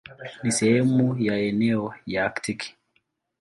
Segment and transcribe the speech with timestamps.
[0.43, 2.75] Ni sehemu ya eneo la Aktiki.